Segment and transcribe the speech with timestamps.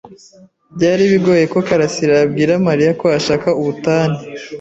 [0.75, 4.17] Byari bigoye ko Karasiraabwira Mariya ko ashaka ubutane.